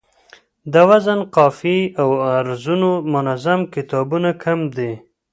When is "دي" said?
4.75-4.91